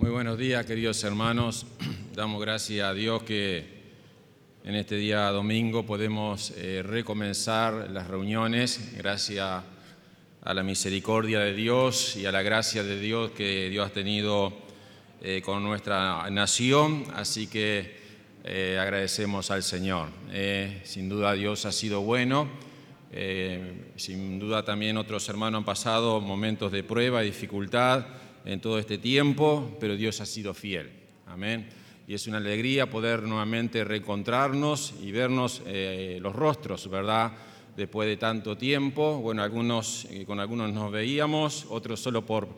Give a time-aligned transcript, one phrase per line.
[0.00, 1.66] Muy buenos días, queridos hermanos.
[2.14, 3.66] Damos gracias a Dios que
[4.64, 9.62] en este día domingo podemos eh, recomenzar las reuniones, gracias
[10.42, 14.54] a la misericordia de Dios y a la gracia de Dios que Dios ha tenido
[15.20, 17.04] eh, con nuestra nación.
[17.14, 18.00] Así que
[18.44, 20.08] eh, agradecemos al Señor.
[20.82, 22.48] sin duda Dios ha sido bueno.
[23.96, 28.06] sin duda también otros hermanos han pasado momentos de prueba dificultad
[28.44, 30.90] en todo este tiempo, pero Dios ha sido fiel.
[31.26, 31.68] Amén.
[32.06, 37.32] Y es una alegría poder nuevamente reencontrarnos y vernos eh, los rostros, ¿verdad?
[37.76, 39.18] Después de tanto tiempo.
[39.18, 42.48] Bueno, algunos, eh, con algunos nos veíamos, otros solo por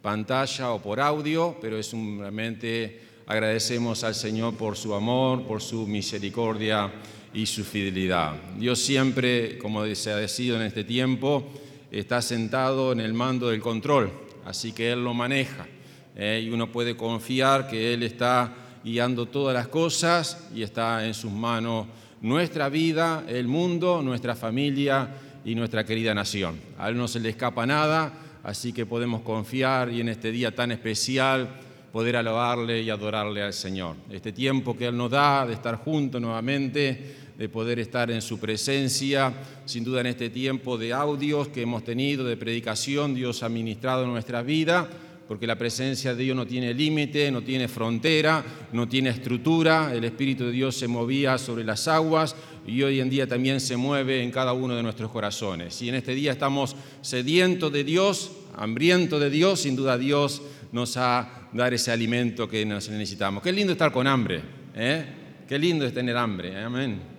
[0.00, 5.60] pantalla o por audio, pero es un, realmente agradecemos al Señor por su amor, por
[5.60, 6.90] su misericordia
[7.34, 8.34] y su fidelidad.
[8.58, 11.44] Dios siempre, como se ha decidido en este tiempo,
[11.90, 14.10] está sentado en el mando del control
[14.44, 15.66] así que Él lo maneja.
[16.14, 21.14] Eh, y uno puede confiar que Él está guiando todas las cosas y está en
[21.14, 21.86] sus manos
[22.20, 25.08] nuestra vida, el mundo, nuestra familia
[25.44, 26.60] y nuestra querida nación.
[26.78, 28.12] A Él no se le escapa nada,
[28.44, 31.48] así que podemos confiar y en este día tan especial
[31.92, 33.96] poder alabarle y adorarle al Señor.
[34.10, 38.38] Este tiempo que Él nos da de estar juntos nuevamente, de poder estar en su
[38.38, 39.32] presencia.
[39.64, 44.06] Sin duda en este tiempo de audios que hemos tenido, de predicación, Dios ha ministrado
[44.06, 44.88] nuestra vida,
[45.28, 49.92] porque la presencia de Dios no tiene límite, no tiene frontera, no tiene estructura.
[49.94, 53.76] El Espíritu de Dios se movía sobre las aguas y hoy en día también se
[53.76, 55.80] mueve en cada uno de nuestros corazones.
[55.82, 60.96] Y en este día estamos sedientos de Dios, hambrientos de Dios, sin duda Dios nos
[60.96, 63.42] ha dado ese alimento que nos necesitamos.
[63.42, 64.42] Qué lindo estar con hambre,
[64.74, 65.04] ¿eh?
[65.48, 67.11] Qué lindo es tener hambre, amén.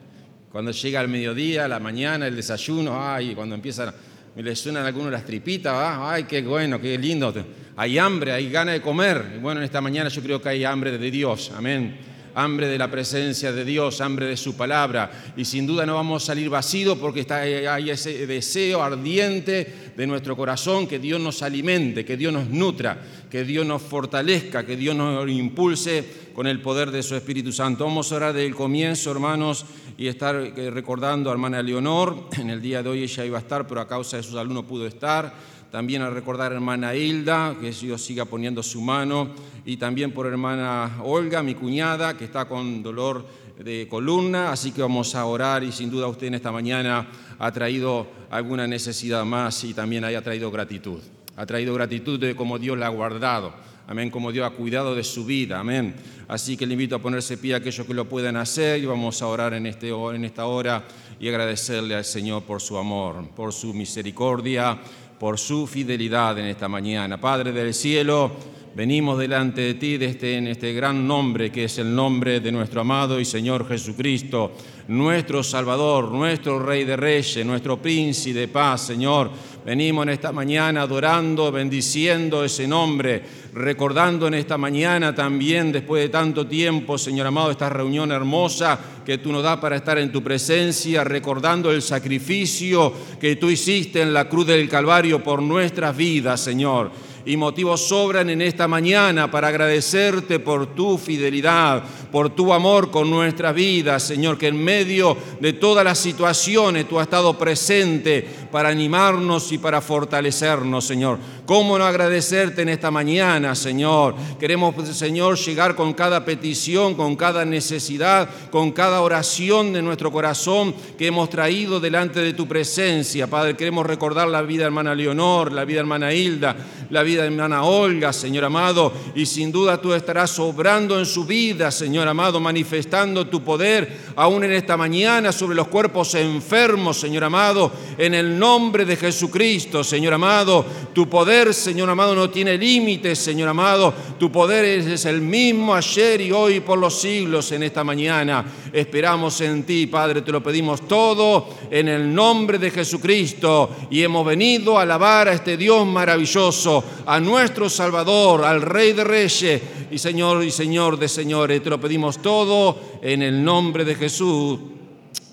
[0.54, 3.94] Cuando llega el mediodía, la mañana, el desayuno, ay, cuando empiezan,
[4.36, 7.34] me le suenan algunos las tripitas, ay, qué bueno, qué lindo.
[7.76, 9.34] Hay hambre, hay ganas de comer.
[9.36, 12.78] Y bueno, en esta mañana yo creo que hay hambre de Dios, amén hambre de
[12.78, 15.34] la presencia de Dios, hambre de su palabra.
[15.38, 20.07] Y sin duda no vamos a salir vacíos porque está, hay ese deseo ardiente de
[20.07, 23.00] nuestro corazón que Dios nos alimente, que Dios nos nutra,
[23.30, 26.03] que Dios nos fortalezca, que Dios nos impulse
[26.34, 27.85] con el poder de su Espíritu Santo.
[27.85, 29.66] Vamos a orar del comienzo, hermanos,
[29.97, 32.30] y estar eh, recordando a hermana Leonor.
[32.40, 34.53] En el día de hoy ella iba a estar, pero a causa de sus salud
[34.53, 39.29] no pudo estar también a recordar a hermana Hilda, que Dios siga poniendo su mano,
[39.66, 43.25] y también por hermana Olga, mi cuñada, que está con dolor
[43.57, 47.07] de columna, así que vamos a orar y sin duda usted en esta mañana
[47.39, 51.00] ha traído alguna necesidad más y también haya traído gratitud.
[51.38, 53.56] Ha traído gratitud de cómo Dios la ha guardado,
[53.88, 55.95] amén, como Dios ha cuidado de su vida, amén.
[56.28, 59.23] Así que le invito a ponerse pie a aquellos que lo puedan hacer y vamos
[59.23, 60.83] a orar en, este, en esta hora
[61.19, 64.79] y agradecerle al Señor por su amor, por su misericordia
[65.23, 67.17] por su fidelidad en esta mañana.
[67.17, 68.29] Padre del cielo,
[68.75, 72.81] venimos delante de ti este, en este gran nombre que es el nombre de nuestro
[72.81, 74.53] amado y Señor Jesucristo,
[74.88, 79.29] nuestro Salvador, nuestro Rey de Reyes, nuestro Príncipe de paz, Señor.
[79.66, 83.22] Venimos en esta mañana adorando, bendiciendo ese nombre,
[83.53, 89.19] recordando en esta mañana también, después de tanto tiempo, Señor amado, esta reunión hermosa que
[89.19, 92.91] tú nos das para estar en tu presencia, recordando el sacrificio
[93.22, 98.29] que tú hiciste en la cruz del Calvario por nuestras vidas, Señor y motivos sobran
[98.29, 104.38] en esta mañana para agradecerte por tu fidelidad, por tu amor con nuestra vida, Señor,
[104.38, 109.81] que en medio de todas las situaciones tú has estado presente para animarnos y para
[109.81, 111.18] fortalecernos, Señor.
[111.47, 114.14] ¿Cómo no agradecerte en esta mañana, Señor?
[114.40, 120.75] Queremos, Señor, llegar con cada petición, con cada necesidad, con cada oración de nuestro corazón
[121.00, 123.25] que hemos traído delante de tu presencia.
[123.25, 126.56] Padre, queremos recordar la vida de hermana Leonor, la vida de hermana Hilda,
[126.92, 131.25] la vida de hermana Olga, Señor amado, y sin duda tú estarás obrando en su
[131.25, 137.24] vida, Señor amado, manifestando tu poder aún en esta mañana sobre los cuerpos enfermos, Señor
[137.24, 143.18] amado, en el nombre de Jesucristo, Señor amado, tu poder Señor amado, no tiene límites,
[143.20, 143.94] Señor amado.
[144.20, 148.44] Tu poder es el mismo ayer y hoy por los siglos en esta mañana.
[148.72, 153.69] Esperamos en ti, Padre, te lo pedimos todo en el nombre de Jesucristo.
[153.90, 159.04] Y hemos venido a alabar a este Dios maravilloso, a nuestro Salvador, al Rey de
[159.06, 161.63] Reyes y Señor y Señor de Señores.
[161.63, 164.60] Te lo pedimos todo en el nombre de Jesús.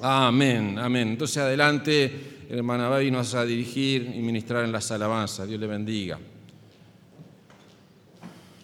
[0.01, 1.09] Amén, amén.
[1.09, 5.49] Entonces adelante hermana Babi nos a dirigir y ministrar en las alabanzas.
[5.49, 6.19] Dios le bendiga.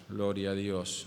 [0.09, 1.07] Gloria a Dios.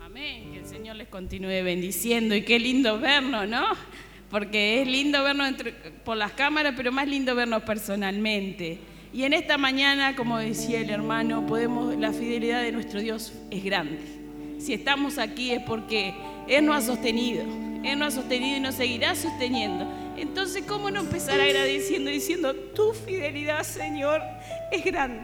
[0.00, 0.52] Amén.
[0.52, 3.64] Que el Señor les continúe bendiciendo y qué lindo vernos, ¿no?
[4.34, 5.54] porque es lindo vernos
[6.04, 8.80] por las cámaras, pero más lindo vernos personalmente.
[9.12, 13.62] Y en esta mañana, como decía el hermano, podemos, la fidelidad de nuestro Dios es
[13.62, 14.23] grande.
[14.64, 16.14] Si estamos aquí es porque
[16.48, 17.42] Él nos ha sostenido,
[17.84, 19.86] Él nos ha sostenido y nos seguirá sosteniendo.
[20.16, 24.22] Entonces, ¿cómo no empezar agradeciendo, diciendo, tu fidelidad, Señor,
[24.72, 25.20] es grande?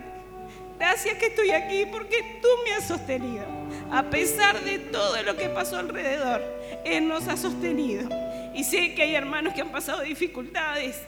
[0.78, 3.46] Gracias que estoy aquí porque tú me has sostenido.
[3.90, 6.42] A pesar de todo lo que pasó alrededor,
[6.84, 8.10] Él nos ha sostenido.
[8.54, 11.00] Y sé que hay hermanos que han pasado dificultades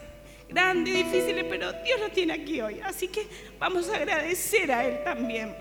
[0.49, 2.81] grandes, difíciles, pero Dios los tiene aquí hoy.
[2.83, 3.27] Así que
[3.59, 5.55] vamos a agradecer a Él también.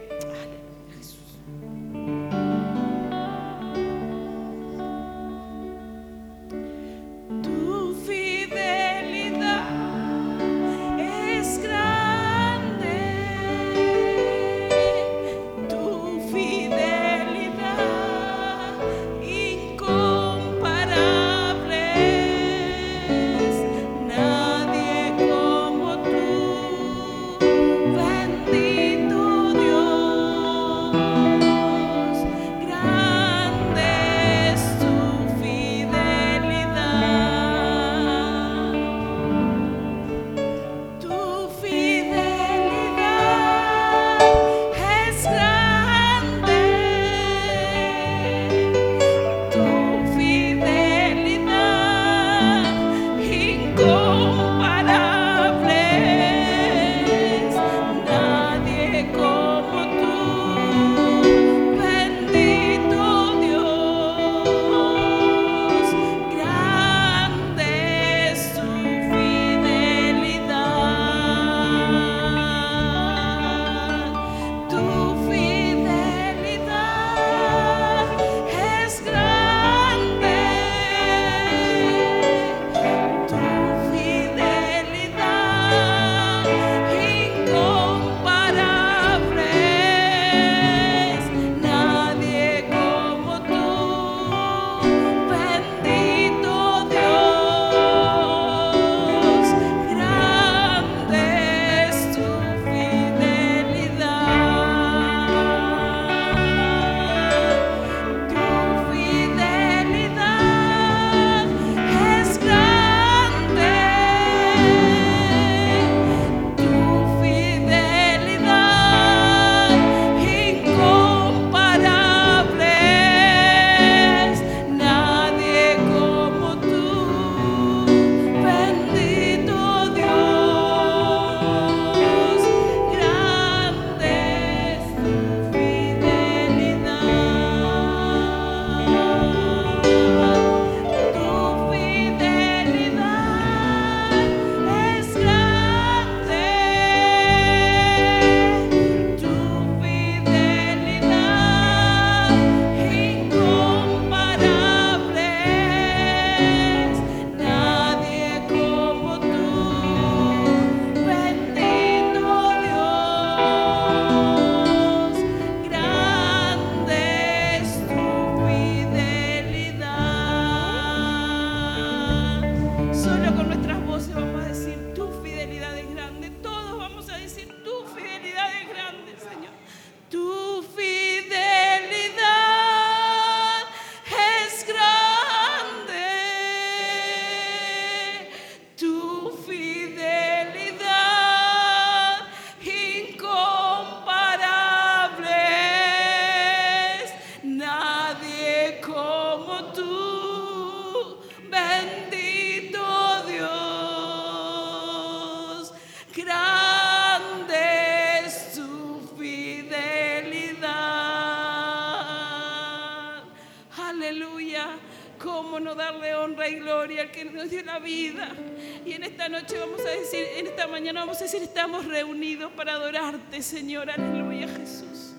[223.51, 223.89] Señor.
[223.89, 225.13] Aleluya, Jesús.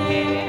[0.09, 0.48] here.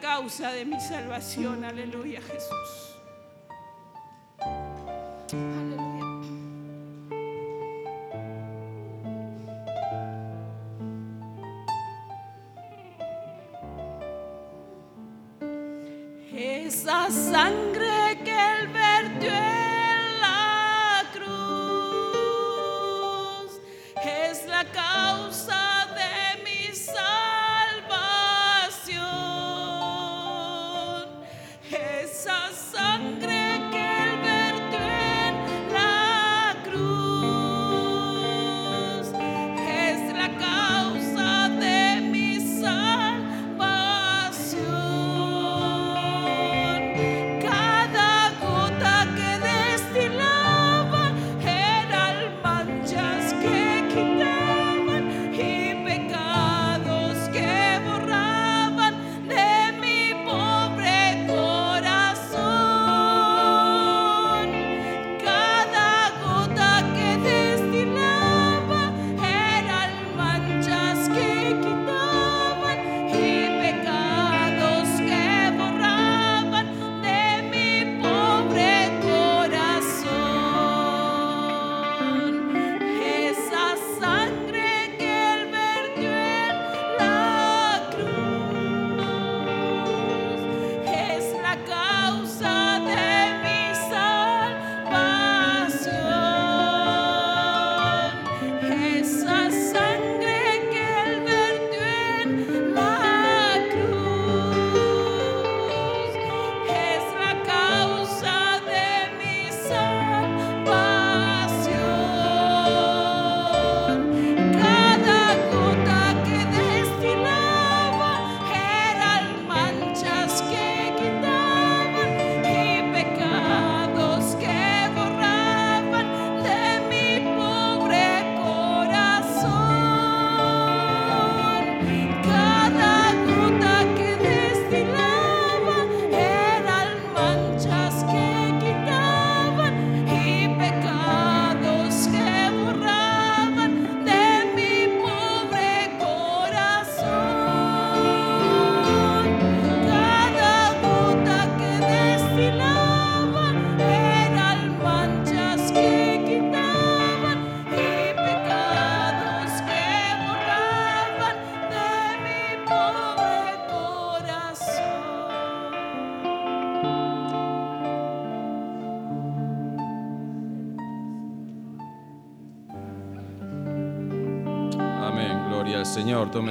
[0.00, 1.64] Causa de mi salvación.
[1.64, 2.07] Aleluya,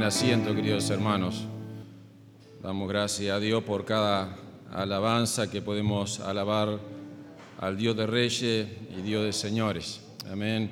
[0.08, 1.44] asiento, queridos hermanos.
[2.64, 4.38] Damos gracias a Dios por cada
[4.72, 6.80] alabanza que podemos alabar
[7.60, 10.02] al Dios de Reyes y Dios de Señores.
[10.32, 10.72] Amén.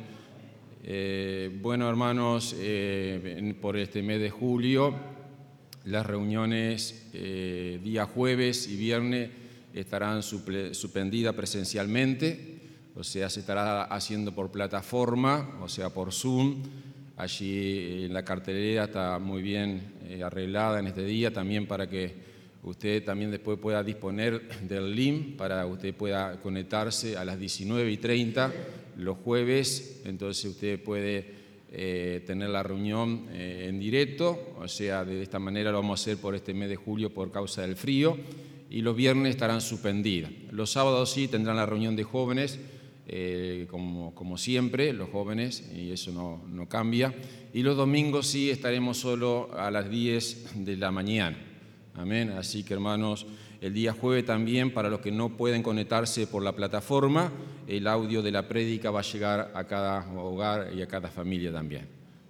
[0.85, 4.95] Eh, bueno, hermanos, eh, por este mes de julio,
[5.83, 9.31] las reuniones eh, día jueves y viernes
[9.73, 12.61] estarán suspendidas presencialmente,
[12.95, 16.63] o sea, se estará haciendo por plataforma, o sea, por Zoom.
[17.17, 22.13] Allí la cartelera está muy bien eh, arreglada en este día, también para que
[22.63, 27.97] usted también después pueda disponer del link para usted pueda conectarse a las 19 y
[27.97, 28.51] 30
[28.97, 35.21] los jueves, entonces usted puede eh, tener la reunión eh, en directo, o sea, de
[35.21, 38.17] esta manera lo vamos a hacer por este mes de julio por causa del frío,
[38.69, 40.31] y los viernes estarán suspendidas.
[40.51, 42.59] Los sábados sí tendrán la reunión de jóvenes,
[43.07, 47.13] eh, como, como siempre, los jóvenes, y eso no, no cambia,
[47.53, 51.37] y los domingos sí estaremos solo a las 10 de la mañana.
[51.93, 52.31] Amén.
[52.31, 53.25] Así que hermanos,
[53.61, 57.31] el día jueves también, para los que no pueden conectarse por la plataforma,
[57.67, 61.51] el audio de la prédica va a llegar a cada hogar y a cada familia
[61.51, 61.87] también.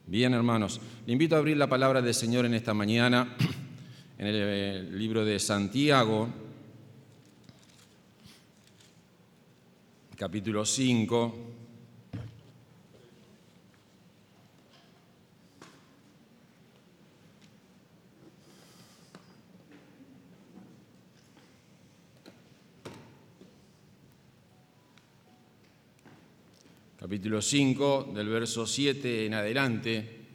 [0.08, 3.36] Bien, hermanos, le invito a abrir la palabra del Señor en esta mañana,
[4.20, 6.30] en el, eh, libro de Santiago,
[10.16, 11.36] capítulo 5.
[26.98, 30.26] capítulo 5, del verso 7 en adelante,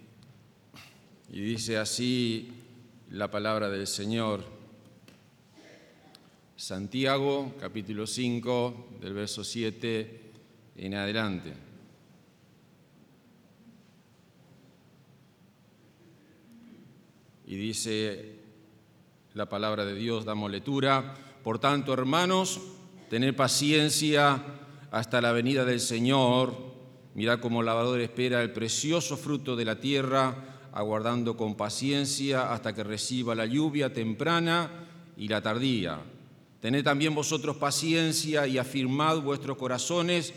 [1.32, 2.48] y dice así
[3.10, 4.59] la palabra del Señor.
[6.60, 10.20] Santiago, capítulo 5, del verso 7
[10.76, 11.54] en adelante.
[17.46, 18.36] y dice
[19.32, 21.14] la palabra de Dios, damos lectura.
[21.42, 22.60] Por tanto, hermanos,
[23.08, 24.44] tener paciencia
[24.90, 26.54] hasta la venida del Señor.
[27.14, 32.74] Mirad cómo el lavador espera el precioso fruto de la tierra, aguardando con paciencia hasta
[32.74, 34.70] que reciba la lluvia temprana
[35.16, 36.00] y la tardía.
[36.60, 40.34] Tened también vosotros paciencia y afirmad vuestros corazones,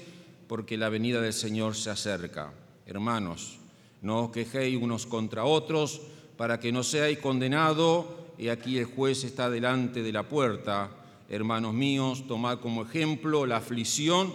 [0.47, 2.53] porque la venida del Señor se acerca.
[2.85, 3.59] Hermanos,
[4.01, 6.01] no os quejéis unos contra otros,
[6.37, 8.05] para que no seáis condenados,
[8.37, 10.91] y aquí el juez está delante de la puerta.
[11.27, 14.33] Hermanos míos, tomad como ejemplo la aflicción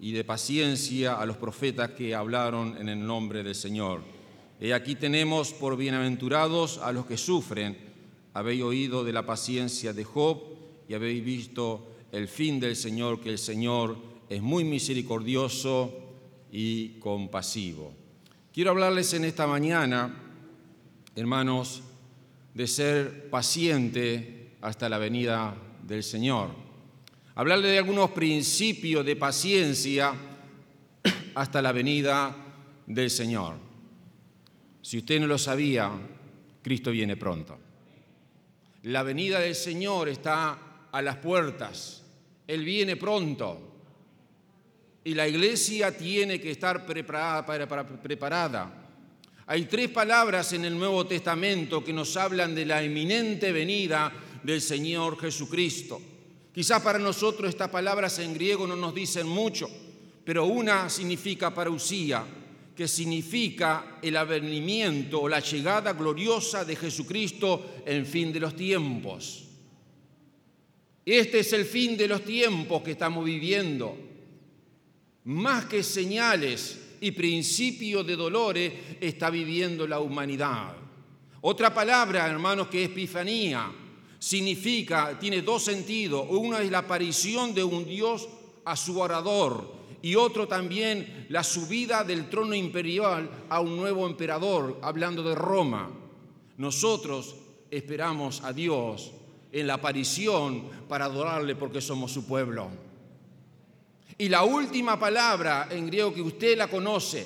[0.00, 4.02] y de paciencia a los profetas que hablaron en el nombre del Señor.
[4.60, 7.76] Y aquí tenemos por bienaventurados a los que sufren.
[8.34, 10.53] Habéis oído de la paciencia de Job
[10.88, 13.96] y habéis visto el fin del Señor, que el Señor
[14.28, 15.92] es muy misericordioso
[16.52, 17.92] y compasivo.
[18.52, 20.14] Quiero hablarles en esta mañana,
[21.16, 21.82] hermanos,
[22.54, 26.50] de ser paciente hasta la venida del Señor.
[27.34, 30.14] Hablarle de algunos principios de paciencia
[31.34, 32.36] hasta la venida
[32.86, 33.56] del Señor.
[34.80, 35.90] Si usted no lo sabía,
[36.62, 37.58] Cristo viene pronto.
[38.84, 42.02] La venida del Señor está a las puertas.
[42.46, 43.58] Él viene pronto.
[45.02, 48.72] Y la iglesia tiene que estar preparada.
[49.46, 54.12] Hay tres palabras en el Nuevo Testamento que nos hablan de la eminente venida
[54.44, 56.00] del Señor Jesucristo.
[56.54, 59.68] Quizás para nosotros estas palabras en griego no nos dicen mucho,
[60.24, 62.24] pero una significa parousia,
[62.76, 69.43] que significa el avenimiento o la llegada gloriosa de Jesucristo en fin de los tiempos.
[71.04, 73.96] Este es el fin de los tiempos que estamos viviendo.
[75.24, 80.74] Más que señales y principios de dolores está viviendo la humanidad.
[81.42, 83.70] Otra palabra, hermanos, que es epifanía,
[84.18, 86.26] significa, tiene dos sentidos.
[86.30, 88.26] Uno es la aparición de un Dios
[88.64, 94.78] a su orador y otro también la subida del trono imperial a un nuevo emperador,
[94.82, 95.90] hablando de Roma.
[96.56, 97.36] Nosotros
[97.70, 99.12] esperamos a Dios
[99.54, 102.68] en la aparición para adorarle porque somos su pueblo.
[104.18, 107.24] Y la última palabra en griego que usted la conoce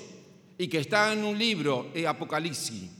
[0.58, 2.90] y que está en un libro es Apocalipsis,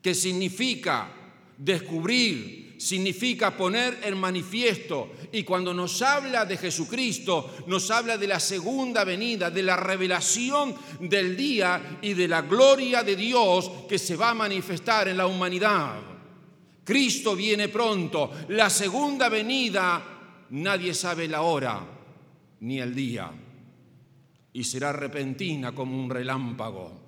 [0.00, 1.12] que significa
[1.58, 5.12] descubrir, significa poner en manifiesto.
[5.32, 10.76] Y cuando nos habla de Jesucristo, nos habla de la segunda venida, de la revelación
[11.00, 15.26] del día y de la gloria de Dios que se va a manifestar en la
[15.26, 16.11] humanidad.
[16.84, 18.30] Cristo viene pronto.
[18.48, 21.80] La segunda venida, nadie sabe la hora
[22.60, 23.30] ni el día.
[24.52, 27.00] Y será repentina como un relámpago.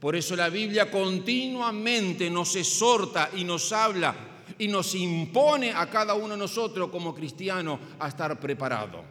[0.00, 4.14] Por eso la Biblia continuamente nos exhorta y nos habla
[4.58, 9.04] y nos impone a cada uno de nosotros como cristianos a estar preparados.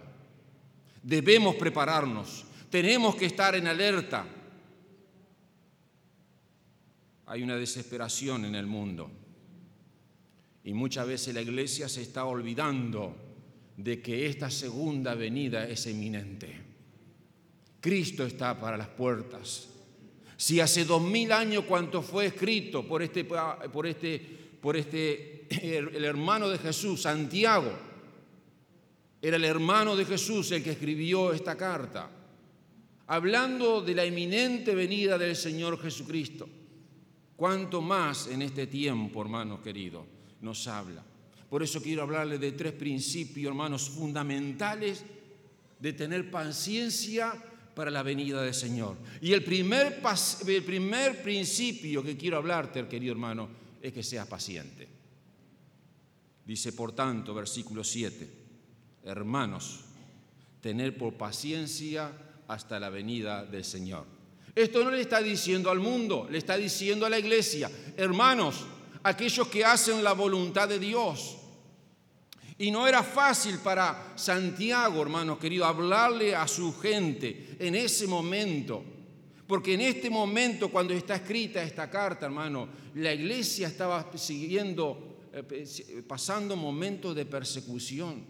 [1.04, 4.26] Debemos prepararnos, tenemos que estar en alerta.
[7.28, 9.12] Hay una desesperación en el mundo.
[10.68, 13.16] Y muchas veces la iglesia se está olvidando
[13.78, 16.60] de que esta segunda venida es eminente.
[17.80, 19.70] Cristo está para las puertas.
[20.36, 24.20] Si hace dos mil años cuanto fue escrito por este, por este,
[24.60, 27.72] por este, el hermano de Jesús, Santiago,
[29.22, 32.12] era el hermano de Jesús el que escribió esta carta,
[33.08, 36.50] hablando de la eminente venida del Señor Jesucristo.
[37.38, 40.17] ¿Cuánto más en este tiempo, hermanos queridos?
[40.42, 41.04] Nos habla.
[41.50, 45.04] Por eso quiero hablarle de tres principios, hermanos, fundamentales
[45.80, 47.34] de tener paciencia
[47.74, 48.98] para la venida del Señor.
[49.22, 50.02] Y el primer,
[50.48, 53.50] el primer principio que quiero hablarte, querido hermano,
[53.82, 54.88] es que seas paciente.
[56.46, 58.30] Dice, por tanto, versículo 7,
[59.04, 59.82] hermanos,
[60.62, 62.12] tener por paciencia
[62.48, 64.06] hasta la venida del Señor.
[64.56, 68.66] Esto no le está diciendo al mundo, le está diciendo a la iglesia, hermanos,
[69.08, 71.38] aquellos que hacen la voluntad de Dios.
[72.58, 78.84] Y no era fácil para Santiago, hermanos queridos, hablarle a su gente en ese momento.
[79.48, 86.04] Porque en este momento, cuando está escrita esta carta, hermano, la iglesia estaba siguiendo, eh,
[86.06, 88.26] pasando momentos de persecución.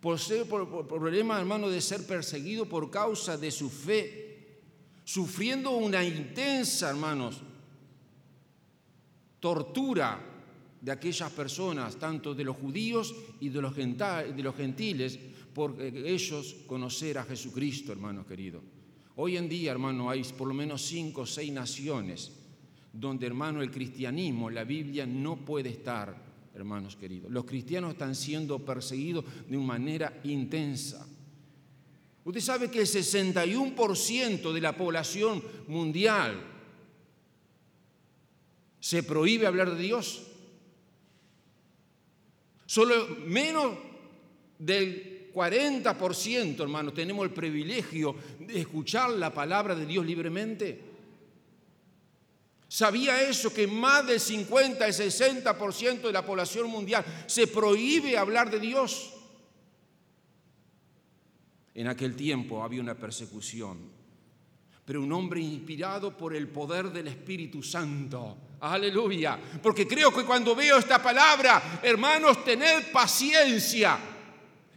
[0.00, 4.58] Por, ser, por, problema, hermano, de ser perseguido por causa de su fe.
[5.04, 7.42] Sufriendo una intensa, hermanos,
[9.44, 10.18] tortura
[10.80, 15.18] de aquellas personas, tanto de los judíos y de los, gentiles,
[15.52, 18.62] por ellos conocer a Jesucristo, hermano querido.
[19.16, 22.32] Hoy en día, hermano, hay por lo menos cinco o seis naciones
[22.90, 26.16] donde, hermano, el cristianismo, la Biblia no puede estar,
[26.54, 27.30] hermanos queridos.
[27.30, 31.06] Los cristianos están siendo perseguidos de una manera intensa.
[32.24, 36.53] Usted sabe que el 61% de la población mundial
[38.84, 40.24] se prohíbe hablar de Dios.
[42.66, 43.78] Solo menos
[44.58, 50.82] del 40%, hermanos, tenemos el privilegio de escuchar la palabra de Dios libremente.
[52.68, 58.50] ¿Sabía eso que más del 50 y 60% de la población mundial se prohíbe hablar
[58.50, 59.14] de Dios?
[61.74, 63.78] En aquel tiempo había una persecución,
[64.84, 68.36] pero un hombre inspirado por el poder del Espíritu Santo.
[68.72, 69.38] Aleluya.
[69.62, 73.98] Porque creo que cuando veo esta palabra, hermanos, tener paciencia.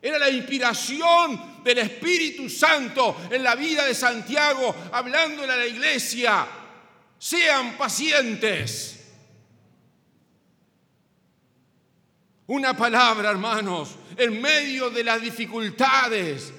[0.02, 6.48] Era la inspiración del Espíritu Santo en la vida de Santiago, hablándole a la iglesia
[7.18, 8.94] sean pacientes.
[12.48, 16.54] Una palabra, hermanos, en medio de las dificultades.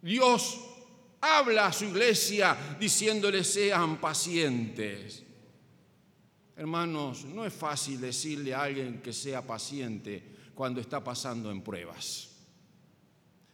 [0.00, 0.58] Dios
[1.22, 5.22] habla a su iglesia diciéndole sean pacientes.
[6.56, 10.22] Hermanos, no es fácil decirle a alguien que sea paciente
[10.54, 12.28] cuando está pasando en pruebas.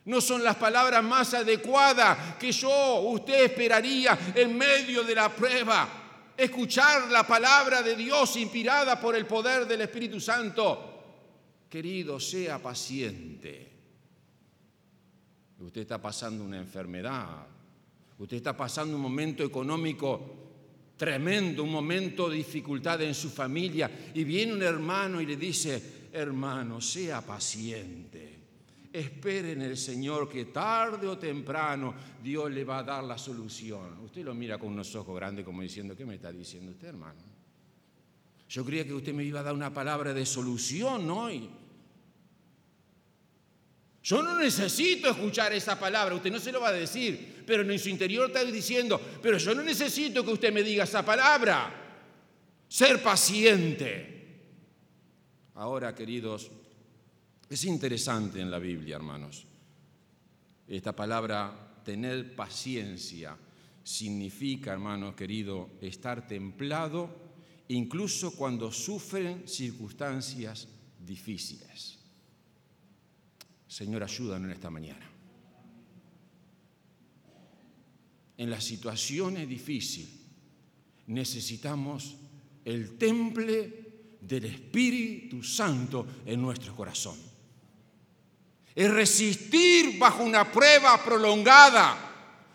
[0.06, 6.32] No son las palabras más adecuadas que yo, usted esperaría en medio de la prueba.
[6.34, 10.94] Escuchar la palabra de Dios inspirada por el poder del Espíritu Santo.
[11.68, 13.72] Querido, sea paciente.
[15.58, 17.57] Usted está pasando una enfermedad.
[18.18, 20.38] Usted está pasando un momento económico
[20.96, 24.10] tremendo, un momento de dificultad en su familia.
[24.12, 28.36] Y viene un hermano y le dice, hermano, sea paciente.
[28.92, 33.98] Espere en el Señor que tarde o temprano Dios le va a dar la solución.
[34.02, 37.20] Usted lo mira con unos ojos grandes como diciendo, ¿qué me está diciendo usted, hermano?
[38.48, 41.48] Yo creía que usted me iba a dar una palabra de solución hoy.
[44.08, 47.78] Yo no necesito escuchar esa palabra, usted no se lo va a decir, pero en
[47.78, 51.70] su interior está diciendo, pero yo no necesito que usted me diga esa palabra.
[52.66, 54.40] Ser paciente.
[55.56, 56.50] Ahora, queridos,
[57.50, 59.46] es interesante en la Biblia, hermanos.
[60.66, 63.36] Esta palabra, tener paciencia,
[63.84, 67.14] significa, hermanos querido, estar templado
[67.68, 70.66] incluso cuando sufren circunstancias
[70.98, 71.97] difíciles.
[73.68, 75.06] Señor, ayúdanos en esta mañana.
[78.36, 80.10] En las situaciones difíciles
[81.06, 82.16] necesitamos
[82.64, 87.28] el temple del Espíritu Santo en nuestro corazón
[88.78, 91.96] es resistir bajo una prueba prolongada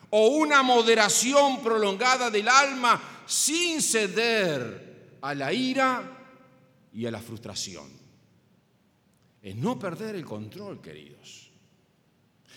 [0.10, 6.02] o una moderación prolongada del alma sin ceder a la ira
[6.94, 8.03] y a la frustración.
[9.44, 11.52] Es no perder el control, queridos.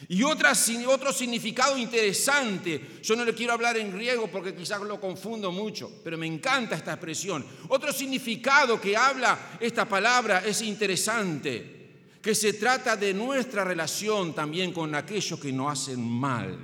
[0.08, 5.50] Y otro significado interesante, yo no le quiero hablar en griego porque quizás lo confundo
[5.50, 7.44] mucho, pero me encanta esta expresión.
[7.68, 11.74] Otro significado que habla esta palabra es interesante
[12.22, 16.58] que se trata de nuestra relación también con aquellos que nos hacen mal.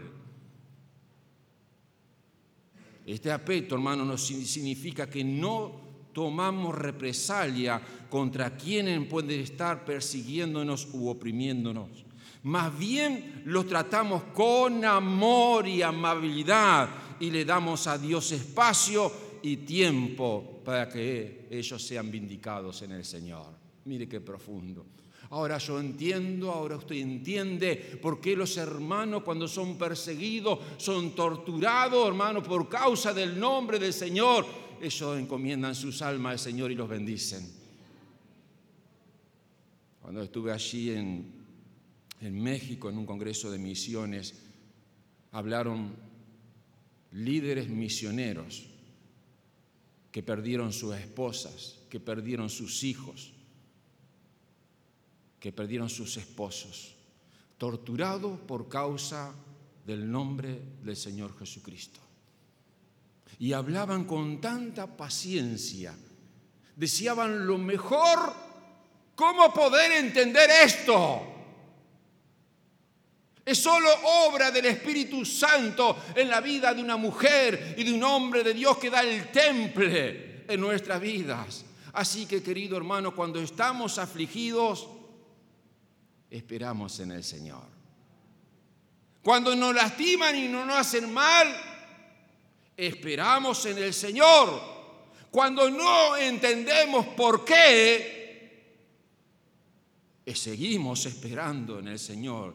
[3.07, 5.82] Este aspecto, hermano, nos significa que no
[6.13, 11.89] tomamos represalia contra quienes pueden estar persiguiéndonos u oprimiéndonos.
[12.45, 16.89] Más bien los tratamos con amor y amabilidad
[17.21, 23.05] y le damos a Dios espacio y tiempo para que ellos sean vindicados en el
[23.05, 23.47] Señor.
[23.85, 24.87] Mire qué profundo.
[25.31, 32.07] Ahora yo entiendo, ahora usted entiende por qué los hermanos cuando son perseguidos, son torturados,
[32.07, 34.45] hermanos, por causa del nombre del Señor.
[34.83, 37.49] Ellos encomiendan sus almas al Señor y los bendicen.
[40.01, 41.41] Cuando estuve allí en,
[42.21, 44.35] México en un congreso de misiones,
[45.31, 45.95] hablaron
[47.13, 48.67] líderes misioneros
[50.11, 53.33] que perdieron sus esposas, que perdieron sus hijos,
[55.39, 56.97] que perdieron sus esposos,
[57.57, 59.33] torturados por causa
[59.87, 62.01] del nombre del Señor Jesucristo.
[63.39, 65.95] Y hablaban con tanta paciencia,
[66.77, 68.35] deseaban lo mejor,
[69.15, 71.33] ¿cómo poder entender esto?
[73.45, 73.89] Es solo
[74.29, 78.55] obra del Espíritu Santo en la vida de una mujer y de un hombre de
[78.55, 81.65] Dios que da el temple en nuestras vidas.
[81.93, 84.89] Así que, querido hermano, cuando estamos afligidos,
[86.31, 87.65] esperamos en el Señor.
[89.23, 91.49] Cuando nos lastiman y no nos hacen mal,
[92.77, 94.73] Esperamos en el Señor.
[95.31, 98.23] Cuando no entendemos por qué,
[100.25, 102.55] eh, seguimos esperando en el Señor.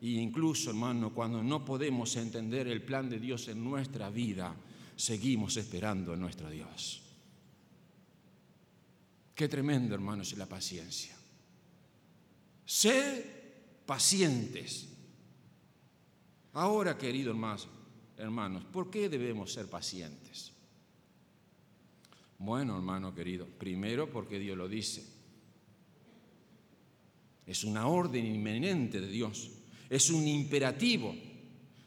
[0.00, 4.54] E incluso, hermano, cuando no podemos entender el plan de Dios en nuestra vida,
[4.96, 7.02] seguimos esperando en nuestro Dios.
[9.34, 11.16] Qué tremendo, hermanos, es la paciencia.
[12.64, 13.44] Sé
[13.84, 14.88] pacientes.
[16.52, 17.36] Ahora, queridos
[18.18, 20.52] hermanos, ¿por qué debemos ser pacientes?
[22.38, 25.04] Bueno, hermano querido, primero porque Dios lo dice.
[27.46, 29.50] Es una orden inminente de Dios,
[29.88, 31.14] es un imperativo.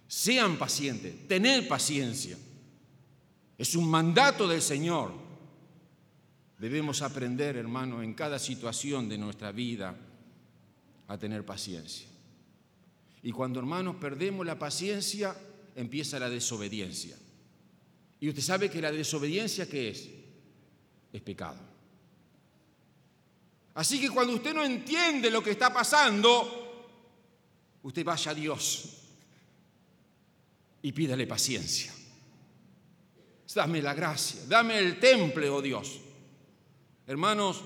[0.07, 2.37] Sean pacientes, tener paciencia.
[3.57, 5.11] Es un mandato del Señor.
[6.57, 9.95] Debemos aprender, hermano, en cada situación de nuestra vida
[11.07, 12.07] a tener paciencia.
[13.21, 15.35] Y cuando, hermanos, perdemos la paciencia,
[15.77, 17.15] empieza la desobediencia.
[18.19, 20.09] Y usted sabe que la desobediencia, ¿qué es?
[21.13, 21.59] Es pecado.
[23.75, 26.89] Así que cuando usted no entiende lo que está pasando,
[27.83, 28.97] usted vaya a Dios
[30.81, 31.93] y pídale paciencia.
[33.53, 35.99] Dame la gracia, dame el temple, oh Dios.
[37.05, 37.63] Hermanos,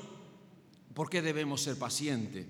[0.94, 2.46] ¿por qué debemos ser pacientes?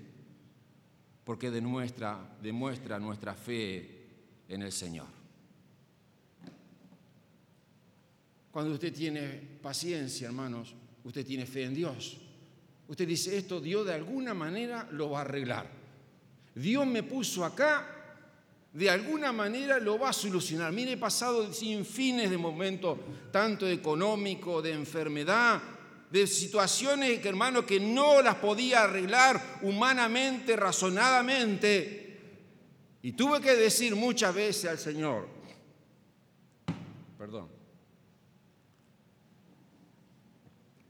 [1.24, 4.06] Porque demuestra, demuestra nuestra fe
[4.48, 5.21] en el Señor.
[8.52, 12.18] Cuando usted tiene paciencia, hermanos, usted tiene fe en Dios.
[12.86, 15.66] Usted dice, esto Dios de alguna manera lo va a arreglar.
[16.54, 17.88] Dios me puso acá,
[18.70, 20.70] de alguna manera lo va a solucionar.
[20.70, 22.98] Mire, he pasado sin fines de momentos,
[23.30, 25.62] tanto económico, de enfermedad,
[26.10, 32.20] de situaciones, que, hermano, que no las podía arreglar humanamente, razonadamente.
[33.00, 35.26] Y tuve que decir muchas veces al Señor,
[37.16, 37.61] perdón,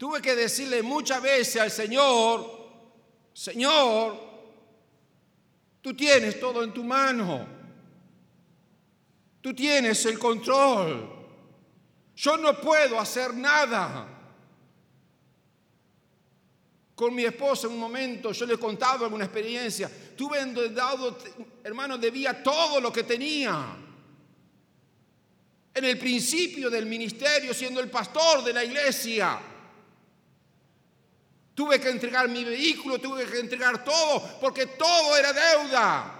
[0.03, 2.45] tuve que decirle muchas veces al Señor,
[3.31, 4.19] Señor,
[5.81, 7.47] tú tienes todo en tu mano,
[9.39, 11.09] tú tienes el control,
[12.17, 14.09] yo no puedo hacer nada.
[16.95, 21.17] Con mi esposa en un momento, yo le he contado alguna experiencia, tuve endeudado,
[21.63, 23.77] hermano, debía todo lo que tenía.
[25.73, 29.52] En el principio del ministerio, siendo el pastor de la iglesia,
[31.53, 36.19] tuve que entregar mi vehículo, tuve que entregar todo, porque todo era deuda.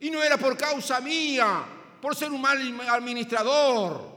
[0.00, 1.64] Y no era por causa mía,
[2.00, 2.58] por ser un mal
[2.88, 4.10] administrador.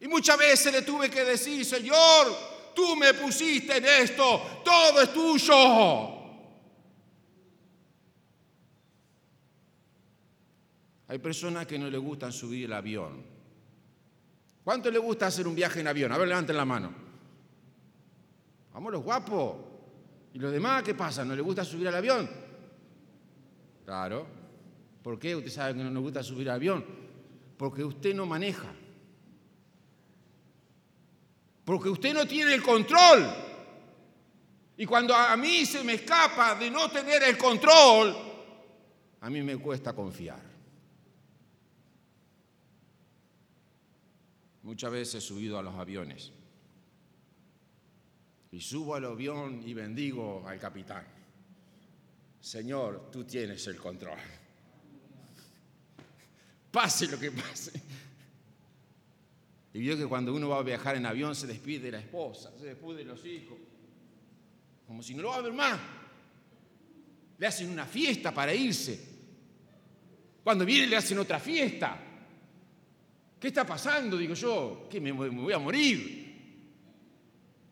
[0.00, 2.34] Y muchas veces le tuve que decir, Señor,
[2.74, 6.20] tú me pusiste en esto, todo es tuyo.
[11.08, 13.24] Hay personas que no les gusta subir el avión.
[14.62, 16.12] ¿Cuánto le gusta hacer un viaje en avión?
[16.12, 17.09] A ver, levanten la mano.
[18.72, 19.56] Vamos los guapos.
[20.32, 21.24] ¿Y los demás qué pasa?
[21.24, 22.28] ¿No les gusta subir al avión?
[23.84, 24.26] Claro.
[25.02, 26.84] ¿Por qué usted sabe que no nos gusta subir al avión?
[27.56, 28.72] Porque usted no maneja
[31.70, 33.32] porque usted no tiene el control.
[34.76, 38.12] Y cuando a mí se me escapa de no tener el control,
[39.20, 40.42] a mí me cuesta confiar.
[44.64, 46.32] Muchas veces he subido a los aviones
[48.52, 51.04] y subo al avión y bendigo al capitán.
[52.40, 54.18] Señor, tú tienes el control.
[56.70, 57.72] Pase lo que pase,
[59.72, 62.52] y vio que cuando uno va a viajar en avión se despide de la esposa,
[62.58, 63.56] se despide de los hijos,
[64.86, 65.78] como si no lo va a ver más.
[67.38, 69.00] Le hacen una fiesta para irse.
[70.42, 71.98] Cuando viene le hacen otra fiesta.
[73.38, 74.18] ¿Qué está pasando?
[74.18, 76.19] Digo yo, ¿qué me, voy a morir?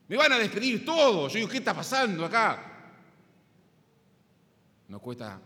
[0.09, 1.33] Me van a despedir todos.
[1.33, 2.65] Yo digo, ¿qué está pasando acá?
[4.89, 5.41] No cuesta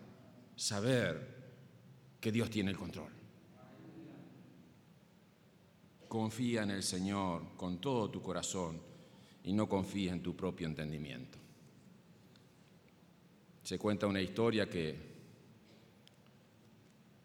[0.55, 1.33] saber
[2.20, 3.11] que Dios tiene el control.
[6.07, 8.81] Confía en el Señor con todo tu corazón
[9.42, 11.38] y no confía en tu propio entendimiento.
[13.64, 15.11] Se cuenta una historia que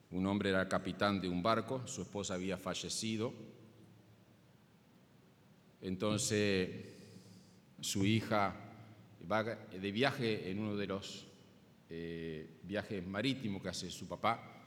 [0.10, 3.34] un hombre era capitán de un barco, su esposa había fallecido,
[5.82, 6.96] entonces
[7.79, 8.55] su hija
[9.29, 11.27] va de viaje en uno de los
[11.89, 14.57] eh, viajes marítimos que hace su papá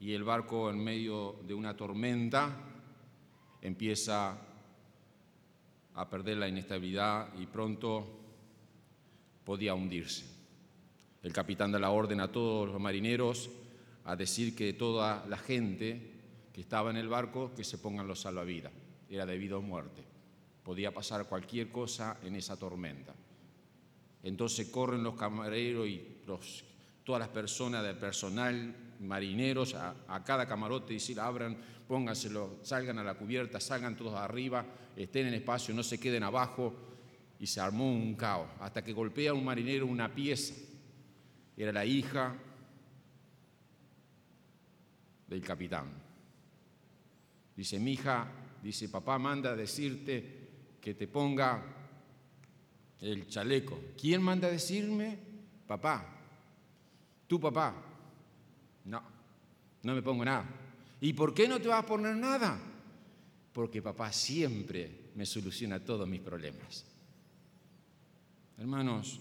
[0.00, 2.50] y el barco en medio de una tormenta
[3.60, 4.36] empieza
[5.94, 8.18] a perder la inestabilidad y pronto
[9.44, 10.24] podía hundirse.
[11.22, 13.50] El capitán da la orden a todos los marineros
[14.04, 16.10] a decir que toda la gente
[16.52, 18.72] que estaba en el barco que se pongan los salvavidas.
[19.08, 20.11] Era debido a muerte.
[20.62, 23.14] Podía pasar cualquier cosa en esa tormenta.
[24.22, 26.22] Entonces corren los camareros y
[27.04, 31.56] todas las personas del personal, marineros, a, cada camarote y decir, abran,
[31.88, 34.64] pónganselo, salgan a la cubierta, salgan todos arriba,
[34.96, 36.74] estén en espacio, no se queden abajo.
[37.40, 40.54] Y se armó un caos, hasta que golpea un marinero una pieza.
[41.56, 42.36] Era la hija
[45.26, 45.86] del capitán.
[47.56, 48.28] Dice, mi hija,
[48.62, 50.41] dice, papá manda a decirte
[50.82, 51.62] que te ponga
[53.00, 53.78] el chaleco.
[53.98, 55.16] ¿Quién manda a decirme?
[55.66, 56.04] Papá.
[57.28, 57.74] ¿Tu papá?
[58.84, 59.00] No,
[59.84, 60.44] no me pongo nada.
[61.00, 62.58] ¿Y por qué no te vas a poner nada?
[63.52, 66.84] Porque papá siempre me soluciona todos mis problemas.
[68.58, 69.20] Hermanos,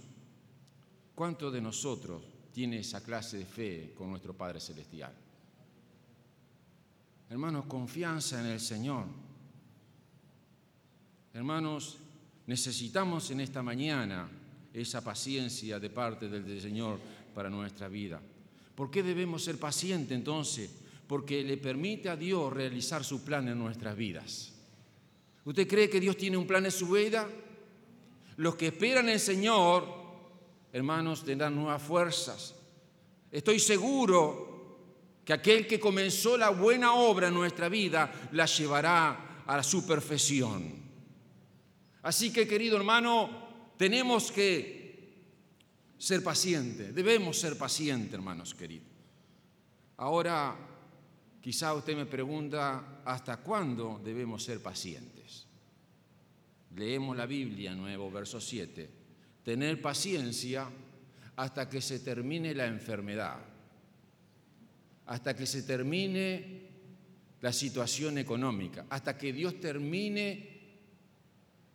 [1.14, 5.14] ¿cuánto de nosotros tiene esa clase de fe con nuestro Padre Celestial?
[7.30, 9.06] Hermanos, confianza en el Señor.
[11.42, 11.98] Hermanos,
[12.46, 14.30] necesitamos en esta mañana
[14.72, 17.00] esa paciencia de parte del Señor
[17.34, 18.22] para nuestra vida.
[18.76, 20.70] ¿Por qué debemos ser pacientes entonces?
[21.08, 24.54] Porque le permite a Dios realizar su plan en nuestras vidas.
[25.44, 27.28] ¿Usted cree que Dios tiene un plan en su vida?
[28.38, 29.88] Los que esperan en el Señor,
[30.72, 32.54] hermanos, tendrán nuevas fuerzas.
[33.32, 34.78] Estoy seguro
[35.26, 40.81] que aquel que comenzó la buena obra en nuestra vida la llevará a su perfección.
[42.04, 44.82] Así que, querido hermano, tenemos que
[45.98, 48.88] ser pacientes, debemos ser pacientes, hermanos queridos.
[49.98, 50.56] Ahora,
[51.42, 55.48] quizá usted me pregunta, ¿hasta cuándo debemos ser pacientes?
[56.76, 58.90] Leemos la Biblia, nuevo verso 7.
[59.44, 60.70] Tener paciencia
[61.36, 63.52] hasta que se termine la enfermedad
[65.12, 66.62] hasta que se termine
[67.42, 70.51] la situación económica, hasta que Dios termine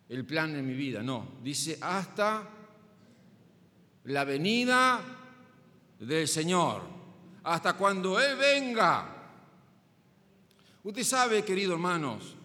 [0.09, 1.03] el plan de mi vida.
[1.03, 2.49] No, dice hasta
[4.05, 5.01] la venida
[5.99, 6.83] del Señor,
[7.43, 9.13] hasta cuando Él venga.
[10.85, 12.37] Usted sabe, queridos hermanos,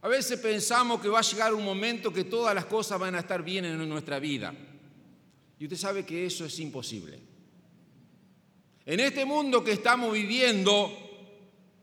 [0.00, 3.20] a veces pensamos que va a llegar un momento que todas las cosas van a
[3.20, 4.54] estar bien en nuestra vida.
[5.58, 7.18] Y usted sabe que eso es imposible.
[8.84, 10.90] En este mundo que estamos viviendo,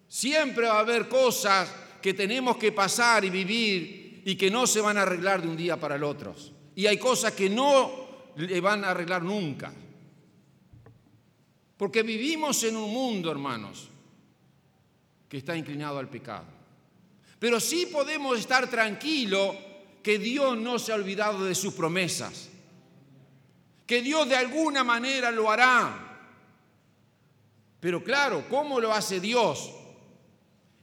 [0.07, 1.70] siempre va a haber cosas
[2.01, 5.57] que tenemos que pasar y vivir y que no se van a arreglar de un
[5.57, 6.36] día para el otro.
[6.76, 9.74] Y hay cosas que no le van a arreglar nunca.
[11.78, 13.89] Porque vivimos en un mundo, hermanos,
[15.28, 16.45] que está inclinado al pecado.
[17.39, 19.55] Pero sí podemos estar tranquilos
[20.01, 22.49] que Dios no se ha olvidado de sus promesas.
[23.86, 26.11] Que Dios de alguna manera lo hará.
[27.80, 29.71] Pero claro, ¿cómo lo hace Dios?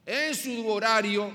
[0.04, 1.32] En su horario,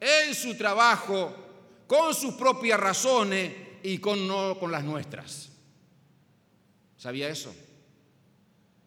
[0.00, 1.43] en su trabajo,
[1.86, 5.50] con sus propias razones y con, no con las nuestras.
[6.96, 7.54] ¿Sabía eso?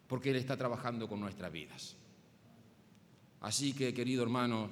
[0.06, 1.96] Porque Él está trabajando con nuestras vidas.
[3.40, 4.68] Así que, querido hermano,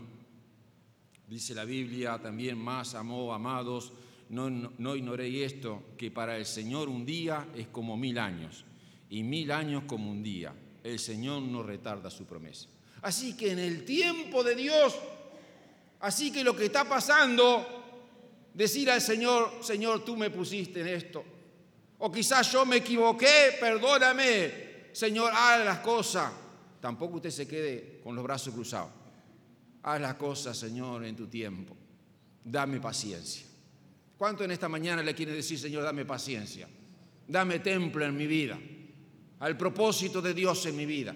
[1.29, 3.93] dice la Biblia también, más amó, amados,
[4.31, 8.64] no, no, no ignoréis esto, que para el Señor un día es como mil años
[9.09, 10.53] y mil años como un día
[10.87, 12.68] el Señor no retarda su promesa.
[13.03, 14.97] Así que en el tiempo de Dios,
[16.01, 17.76] así que lo que está pasando,
[18.57, 21.22] decir al Señor, Señor, tú me pusiste en esto.
[21.98, 26.32] O quizás yo me equivoqué, perdóname, Señor, haz las cosas.
[26.80, 28.90] Tampoco usted se quede con los brazos cruzados.
[29.82, 31.76] Haz las cosas, Señor, en tu tiempo.
[32.42, 33.46] Dame paciencia.
[34.16, 36.68] ¿Cuánto en esta mañana le quiere decir, Señor, dame paciencia?
[37.28, 38.59] Dame templo en mi vida
[39.40, 41.14] al propósito de Dios en mi vida.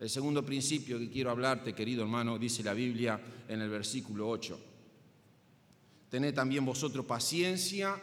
[0.00, 4.71] El segundo principio que quiero hablarte, querido hermano, dice la Biblia en el versículo 8.
[6.12, 7.98] Tened también vosotros paciencia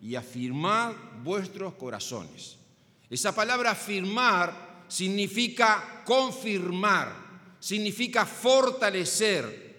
[0.00, 2.56] y afirmad vuestros corazones.
[3.10, 7.14] Esa palabra afirmar significa confirmar,
[7.60, 9.70] significa fortalecer.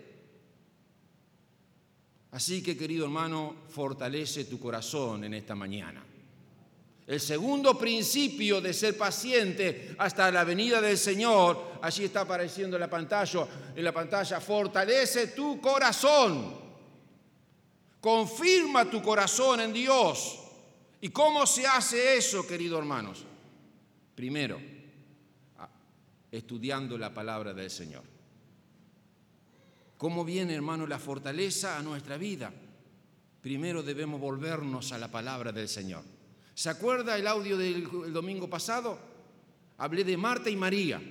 [2.30, 6.06] Así que, querido hermano, fortalece tu corazón en esta mañana.
[7.08, 12.82] El segundo principio de ser paciente hasta la venida del Señor, allí está apareciendo en
[12.82, 16.63] la pantalla, en la pantalla, fortalece tu corazón.
[18.04, 20.38] Confirma tu corazón en Dios.
[21.00, 23.24] ¿Y cómo se hace eso, queridos hermanos?
[24.14, 24.60] Primero,
[26.30, 28.04] estudiando la palabra del Señor.
[29.98, 32.52] ¿Cómo viene, hermano, la fortaleza a nuestra vida?
[33.42, 36.04] Primero debemos volvernos a la palabra del Señor.
[36.54, 39.00] ¿Se acuerda el audio del domingo pasado?
[39.78, 41.02] Hablé de Marta y María.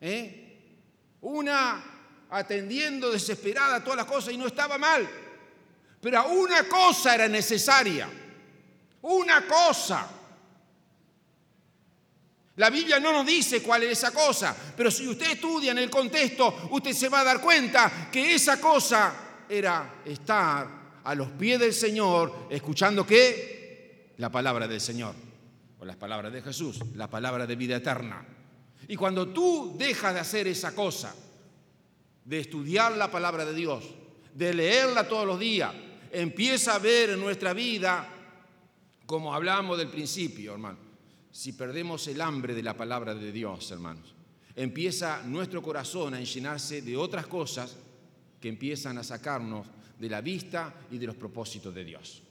[0.00, 1.16] ¿Eh?
[1.20, 1.84] Una
[2.30, 5.06] atendiendo desesperada todas las cosas y no estaba mal.
[6.00, 8.08] Pero una cosa era necesaria.
[9.02, 10.08] Una cosa.
[12.56, 15.88] La Biblia no nos dice cuál es esa cosa, pero si usted estudia en el
[15.88, 21.60] contexto, usted se va a dar cuenta que esa cosa era estar a los pies
[21.60, 24.14] del Señor, escuchando qué?
[24.16, 25.14] La palabra del Señor,
[25.78, 28.26] o las palabras de Jesús, la palabra de vida eterna.
[28.88, 31.14] Y cuando tú dejas de hacer esa cosa,
[32.24, 33.84] de estudiar la palabra de Dios,
[34.34, 35.72] de leerla todos los días,
[36.12, 38.08] empieza a ver en nuestra vida,
[39.06, 40.78] como hablamos del principio, hermano,
[41.30, 44.14] si perdemos el hambre de la palabra de Dios, hermanos,
[44.56, 47.76] empieza nuestro corazón a llenarse de otras cosas
[48.40, 49.66] que empiezan a sacarnos
[49.98, 52.22] de la vista y de los propósitos de Dios.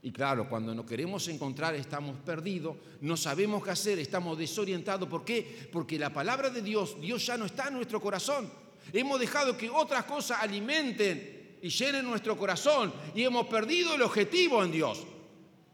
[0.00, 5.08] Y claro, cuando nos queremos encontrar estamos perdidos, no sabemos qué hacer, estamos desorientados.
[5.08, 5.68] ¿Por qué?
[5.72, 8.50] Porque la palabra de Dios, Dios ya no está en nuestro corazón.
[8.92, 14.62] Hemos dejado que otras cosas alimenten y llenen nuestro corazón y hemos perdido el objetivo
[14.62, 15.04] en Dios.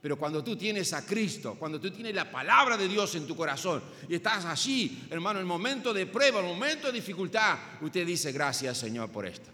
[0.05, 3.35] Pero cuando tú tienes a Cristo, cuando tú tienes la palabra de Dios en tu
[3.35, 7.59] corazón y estás allí, hermano, en el momento de prueba, en el momento de dificultad,
[7.81, 9.51] usted dice, gracias Señor por esto.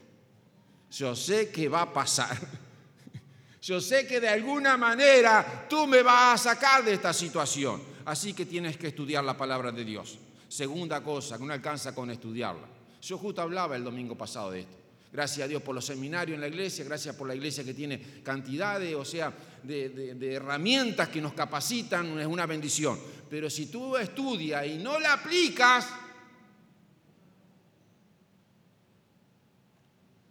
[0.91, 2.37] Yo sé que va a pasar.
[3.62, 7.81] Yo sé que de alguna manera tú me vas a sacar de esta situación.
[8.07, 10.18] Así que tienes que estudiar la palabra de Dios.
[10.49, 12.66] Segunda cosa, que no alcanza con estudiarla.
[13.01, 14.80] Yo justo hablaba el domingo pasado de esto.
[15.12, 18.22] Gracias a Dios por los seminarios en la iglesia, gracias por la iglesia que tiene
[18.22, 19.32] cantidades, o sea,
[19.62, 22.98] de, herramientas que nos capacitan, es una bendición.
[23.28, 25.88] Pero si tú estudias y no la aplicas,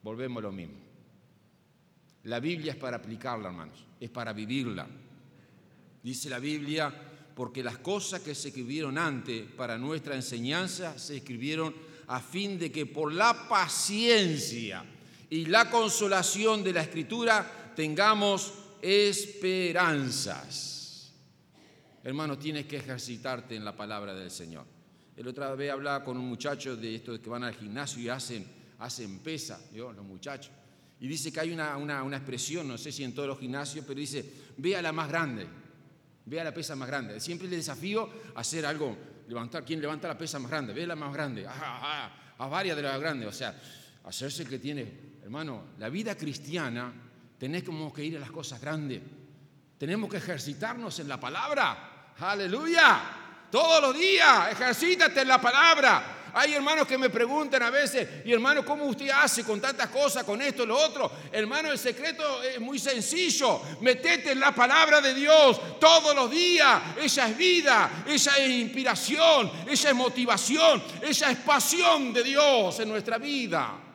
[0.02, 0.76] volvemos a lo mismo.
[2.24, 4.88] La Biblia es para aplicarla, hermanos, es para vivirla.
[6.02, 6.94] Dice la Biblia,
[7.36, 12.72] porque las cosas que se escribieron antes para nuestra enseñanza se escribieron a fin de
[12.72, 14.84] que por la paciencia
[15.30, 18.52] y la consolación de la Escritura tengamos
[18.82, 21.14] esperanzas.
[22.04, 24.66] Hermano, tienes que ejercitarte en la palabra del Señor.
[25.16, 28.44] El otra vez hablaba con un muchacho de estos que van al gimnasio y hacen,
[28.80, 30.52] hacen pesa, yo, los muchachos.
[31.00, 33.86] Y dice que hay una, una, una, expresión, no sé si en todos los gimnasios,
[33.88, 34.26] pero dice,
[34.58, 35.46] vea la más grande,
[36.26, 37.20] vea la pesa más grande.
[37.20, 38.98] Siempre le desafío a hacer algo
[39.30, 40.74] levantar, ¿quién levanta la pesa más grande?
[40.74, 43.56] Ve la más grande, a varias de las grandes, o sea,
[44.06, 46.92] hacerse que tiene, hermano, la vida cristiana,
[47.38, 49.02] tenemos que ir a las cosas grandes,
[49.78, 53.02] tenemos que ejercitarnos en la palabra, aleluya,
[53.52, 58.32] todos los días, ejercítate en la palabra, hay hermanos que me preguntan a veces, y
[58.32, 61.12] hermano, ¿cómo usted hace con tantas cosas, con esto, lo otro?
[61.34, 63.62] Hermano, el secreto es muy sencillo.
[63.82, 66.82] Metete en la palabra de Dios todos los días.
[66.98, 72.88] Ella es vida, ella es inspiración, ella es motivación, ella es pasión de Dios en
[72.88, 73.89] nuestra vida.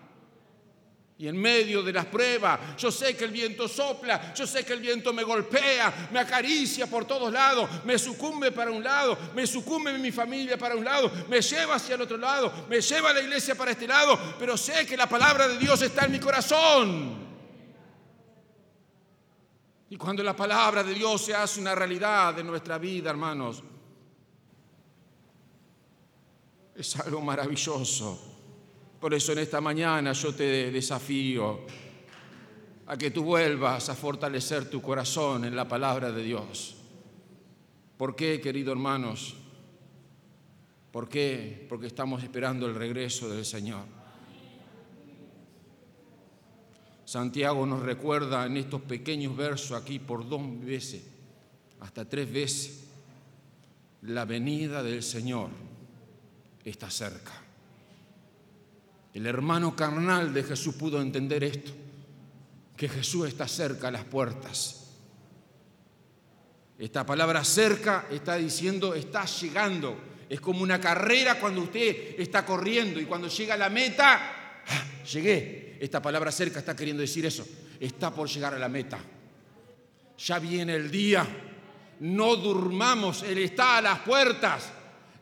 [1.17, 4.73] Y en medio de las pruebas, yo sé que el viento sopla, yo sé que
[4.73, 9.47] el viento me golpea, me acaricia por todos lados, me sucumbe para un lado, me
[9.47, 13.13] sucumbe mi familia para un lado, me lleva hacia el otro lado, me lleva a
[13.13, 16.19] la iglesia para este lado, pero sé que la palabra de Dios está en mi
[16.19, 17.25] corazón.
[19.91, 23.63] Y cuando la palabra de Dios se hace una realidad en nuestra vida, hermanos,
[26.75, 28.34] es algo maravilloso.
[29.05, 31.67] Por eso en esta mañana yo te desafío
[32.87, 36.75] a que tú vuelvas a fortalecer tu corazón en la palabra de Dios.
[37.99, 39.35] ¿Por qué, queridos hermanos?
[40.91, 41.67] ¿Por qué?
[41.69, 43.85] Porque estamos esperando el regreso del Señor.
[47.05, 51.05] Santiago nos recuerda en estos pequeños versos aquí por dos veces,
[51.81, 52.85] hasta tres veces,
[54.01, 55.51] la venida del Señor
[56.65, 57.45] está cerca.
[59.15, 61.71] El hermano carnal de Jesús pudo entender esto,
[62.77, 64.91] que Jesús está cerca a las puertas.
[66.77, 69.97] Esta palabra cerca está diciendo, está llegando.
[70.29, 75.05] Es como una carrera cuando usted está corriendo y cuando llega a la meta, ¡ah!
[75.05, 75.79] llegué.
[75.81, 77.47] Esta palabra cerca está queriendo decir eso.
[77.79, 78.99] Está por llegar a la meta.
[80.19, 81.25] Ya viene el día.
[82.01, 84.73] No durmamos, Él está a las puertas.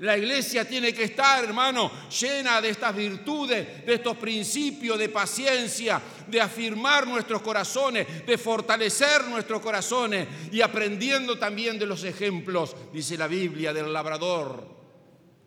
[0.02, 1.88] La iglesia tiene que estar, hermano,
[2.20, 9.22] llena de estas virtudes, de estos principios de paciencia, de afirmar nuestros corazones, de fortalecer
[9.28, 14.66] nuestros corazones y aprendiendo también de los ejemplos, dice la Biblia, del labrador.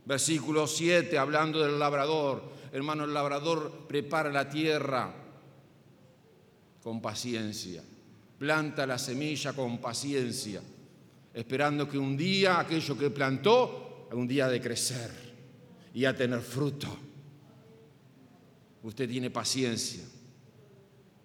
[0.06, 2.42] Versículo 7, hablando del labrador.
[2.72, 5.14] Hermano, el labrador prepara la tierra
[6.82, 7.84] con paciencia,
[8.40, 10.62] planta la semilla con paciencia,
[11.34, 15.26] esperando que un día aquello que plantó un día de crecer.
[15.94, 16.88] y a tener fruto.
[18.84, 20.04] Usted tiene paciencia.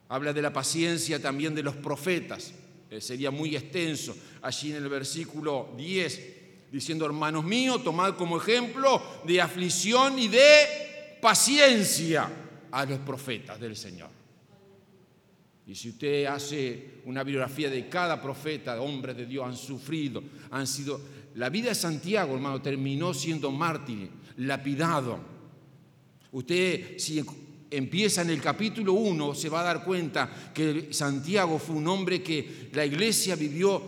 [0.09, 2.53] Habla de la paciencia también de los profetas.
[2.89, 9.03] Eh, sería muy extenso allí en el versículo 10, diciendo, hermanos míos, tomad como ejemplo
[9.27, 12.31] de aflicción y de paciencia
[12.71, 14.11] a los profetas del Señor.
[15.67, 20.67] Y si usted hace una biografía de cada profeta, hombres de Dios han sufrido, han
[20.67, 21.01] sido...
[21.41, 25.19] La vida de Santiago, hermano, terminó siendo mártir, lapidado.
[26.33, 27.25] Usted, si
[27.71, 32.23] empieza en el capítulo 1, se va a dar cuenta que Santiago fue un hombre
[32.23, 33.83] que la iglesia vivió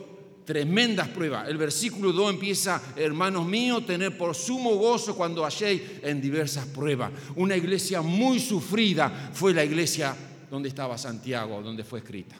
[0.46, 1.46] tremendas pruebas.
[1.46, 7.12] El versículo 2 empieza, hermanos míos, tener por sumo gozo cuando halléis en diversas pruebas.
[7.36, 10.16] Una iglesia muy sufrida fue la iglesia
[10.50, 12.34] donde estaba Santiago, donde fue escrita.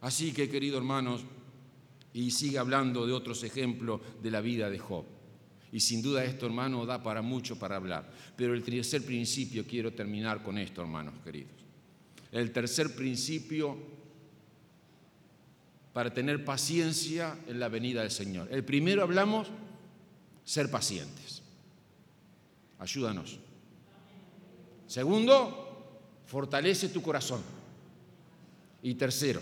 [0.00, 1.22] Así que, queridos hermanos,
[2.18, 5.04] y sigue hablando de otros ejemplos de la vida de Job.
[5.70, 8.10] Y sin duda esto, hermano, da para mucho para hablar.
[8.36, 11.52] Pero el tercer principio, quiero terminar con esto, hermanos queridos.
[12.32, 13.76] El tercer principio
[15.92, 18.48] para tener paciencia en la venida del Señor.
[18.50, 19.46] El primero hablamos,
[20.42, 21.40] ser pacientes.
[22.80, 23.38] Ayúdanos.
[24.88, 27.42] Segundo, fortalece tu corazón.
[28.82, 29.40] Y tercero,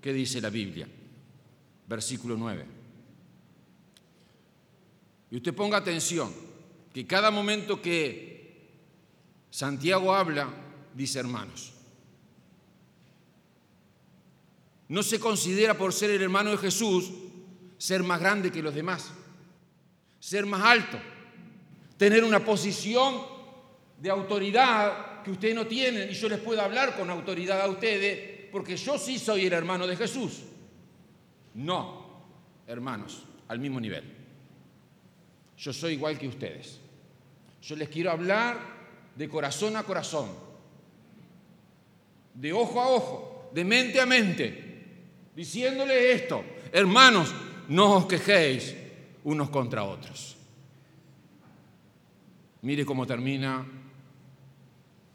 [0.00, 0.88] ¿qué dice la Biblia?
[1.88, 2.66] Versículo 9.
[5.30, 6.32] Y usted ponga atención,
[6.92, 8.38] que cada momento que
[9.50, 10.48] Santiago habla,
[10.94, 11.72] dice hermanos.
[14.88, 17.10] No se considera por ser el hermano de Jesús
[17.76, 19.10] ser más grande que los demás,
[20.18, 20.98] ser más alto,
[21.96, 23.22] tener una posición
[23.98, 28.48] de autoridad que ustedes no tienen y yo les puedo hablar con autoridad a ustedes
[28.50, 30.42] porque yo sí soy el hermano de Jesús.
[31.58, 32.04] No,
[32.68, 34.04] hermanos, al mismo nivel.
[35.56, 36.78] Yo soy igual que ustedes.
[37.60, 38.56] Yo les quiero hablar
[39.16, 40.28] de corazón a corazón,
[42.34, 44.84] de ojo a ojo, de mente a mente,
[45.34, 47.34] diciéndoles esto, hermanos,
[47.68, 48.76] no os quejéis
[49.24, 50.36] unos contra otros.
[52.62, 53.66] Mire cómo termina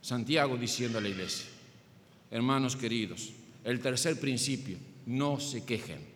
[0.02, 1.48] Santiago diciendo a la iglesia,
[2.30, 3.32] hermanos queridos,
[3.64, 6.13] el tercer principio, no se quejen.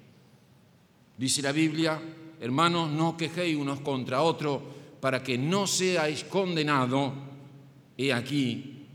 [1.18, 2.00] Dice la Biblia,
[2.40, 4.62] hermanos, no quejéis unos contra otros
[5.02, 7.14] para que no seáis condenados.
[7.98, 8.86] He aquí,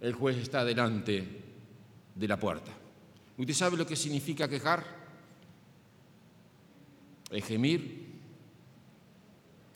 [0.00, 1.42] el juez está delante
[2.14, 2.70] de la puerta.
[3.36, 4.84] ¿Usted sabe lo que significa quejar?
[7.30, 8.04] Es gemir,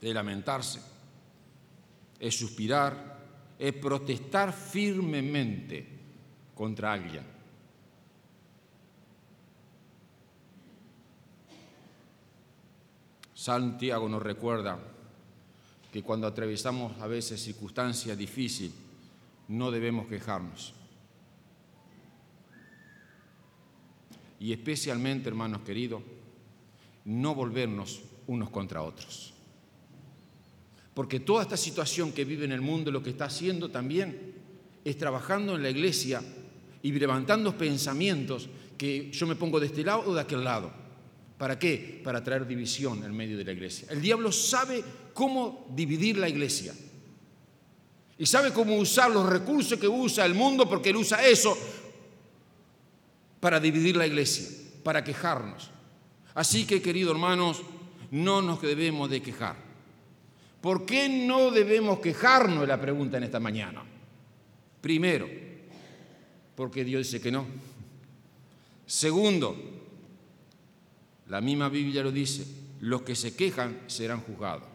[0.01, 0.80] es lamentarse,
[2.20, 3.18] es suspirar,
[3.59, 5.88] es protestar firmemente
[6.55, 7.38] contra alguien.
[13.49, 14.78] Santiago nos recuerda
[15.90, 18.74] que cuando atravesamos a veces circunstancias difíciles,
[19.49, 20.74] no debemos quejarnos.
[24.38, 26.03] Y especialmente, hermanos queridos,
[27.07, 29.32] no volvernos unos contra otros.
[30.92, 34.34] Porque toda esta situación que vive en el mundo lo que está haciendo también
[34.84, 36.22] es trabajando en la iglesia
[36.82, 38.46] y levantando pensamientos
[38.76, 40.88] que yo me pongo de este lado o de aquel lado
[41.39, 42.01] ¿Para qué?
[42.03, 43.86] Para traer división en medio de la iglesia.
[43.91, 44.82] El diablo sabe
[45.14, 46.74] cómo dividir la iglesia.
[48.18, 51.57] Y sabe cómo usar los recursos que usa el mundo, porque él usa eso
[53.39, 54.49] para dividir la iglesia,
[54.82, 55.70] para quejarnos.
[56.34, 57.62] Así que, queridos hermanos,
[58.11, 59.55] no nos debemos de quejar.
[60.61, 62.62] ¿Por qué no debemos quejarnos?
[62.62, 63.84] Es la pregunta en esta mañana.
[64.80, 65.28] Primero,
[66.57, 67.47] porque Dios dice que no.
[68.86, 69.78] Segundo,
[71.29, 72.47] la misma Biblia lo dice,
[72.81, 74.68] los que se quejan serán juzgados.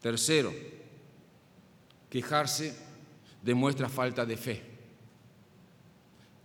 [0.00, 0.52] Tercero,
[2.10, 2.74] quejarse
[3.40, 4.62] demuestra falta de fe.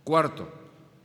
[0.04, 0.48] Cuarto,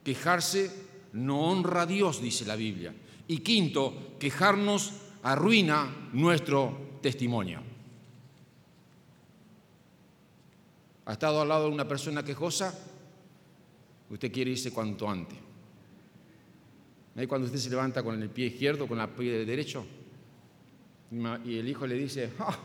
[0.03, 0.71] quejarse
[1.13, 2.93] no honra a Dios, dice la Biblia.
[3.27, 4.93] Y quinto, quejarnos
[5.23, 7.61] arruina nuestro testimonio.
[11.05, 12.73] ¿Ha estado al lado de una persona quejosa?
[14.09, 15.42] Usted quiere irse cuanto antes.
[17.15, 19.85] Ahí cuando usted se levanta con el pie izquierdo, con el pie derecho,
[21.45, 22.57] y el hijo le dice, ah,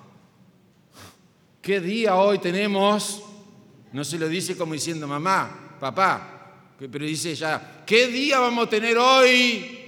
[1.60, 3.22] ¿qué día hoy tenemos?
[3.92, 8.70] No se lo dice como diciendo, mamá, papá, pero dice ya, ¿qué día vamos a
[8.70, 9.78] tener hoy?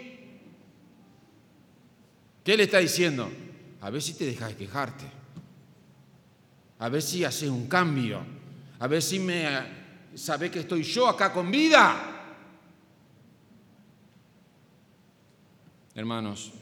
[2.45, 3.31] ¿Qué le está diciendo?
[3.81, 5.05] A ver si te dejas de quejarte.
[6.81, 8.21] A ver si haces un cambio.
[8.79, 9.47] A ver si me
[10.15, 12.20] sabe que estoy yo acá con vida.
[15.95, 16.53] Hermanos,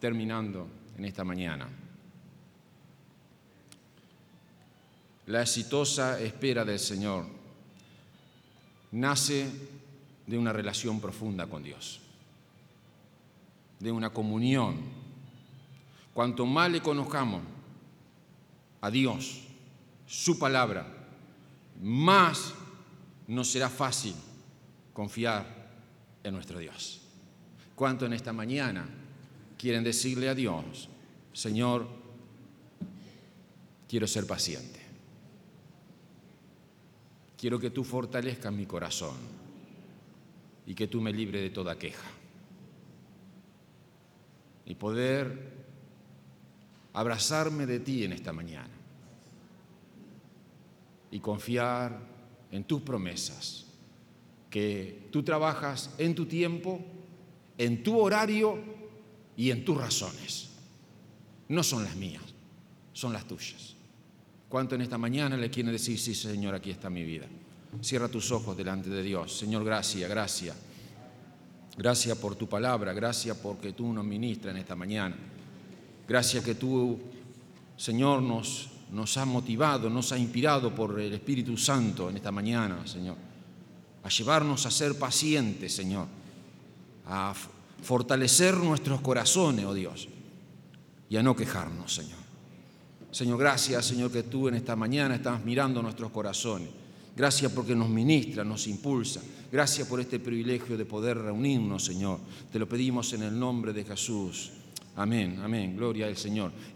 [0.00, 0.66] terminando
[0.96, 1.68] en esta mañana.
[5.26, 7.26] La exitosa espera del Señor
[8.92, 9.50] nace
[10.26, 12.00] de una relación profunda con Dios,
[13.80, 14.76] de una comunión.
[16.14, 17.42] Cuanto más le conozcamos
[18.80, 19.42] a Dios,
[20.06, 20.86] su palabra,
[21.82, 22.54] más
[23.26, 24.14] nos será fácil
[24.92, 25.44] confiar
[26.22, 27.03] en nuestro Dios.
[27.74, 28.86] ¿Cuánto en esta mañana
[29.58, 30.88] quieren decirle a Dios,
[31.32, 31.88] Señor,
[33.88, 34.80] quiero ser paciente?
[37.36, 39.16] Quiero que tú fortalezcas mi corazón
[40.66, 42.08] y que tú me libre de toda queja.
[44.66, 45.52] Y poder
[46.94, 48.72] abrazarme de ti en esta mañana
[51.10, 52.00] y confiar
[52.50, 53.66] en tus promesas,
[54.48, 56.80] que tú trabajas en tu tiempo,
[57.58, 58.58] en tu horario
[59.36, 60.50] y en tus razones.
[61.48, 62.22] No son las mías,
[62.92, 63.74] son las tuyas.
[64.48, 67.26] ¿Cuánto en esta mañana le quiere decir, sí, Señor, aquí está mi vida?
[67.80, 69.36] Cierra tus ojos delante de Dios.
[69.36, 70.56] Señor, gracias, gracias.
[71.76, 75.16] Gracias por tu palabra, gracias porque tú nos ministras en esta mañana.
[76.06, 77.00] Gracias que tú,
[77.76, 82.86] Señor, nos, nos has motivado, nos has inspirado por el Espíritu Santo en esta mañana,
[82.86, 83.16] Señor.
[84.04, 86.06] A llevarnos a ser pacientes, Señor.
[87.06, 87.34] A
[87.82, 90.08] fortalecer nuestros corazones, oh Dios.
[91.08, 92.24] Y a no quejarnos, Señor.
[93.10, 96.68] Señor, gracias, Señor, que tú en esta mañana estás mirando nuestros corazones.
[97.16, 99.20] Gracias porque nos ministra, nos impulsa.
[99.52, 102.18] Gracias por este privilegio de poder reunirnos, Señor.
[102.50, 104.50] Te lo pedimos en el nombre de Jesús.
[104.96, 105.76] Amén, amén.
[105.76, 106.50] Gloria al Señor.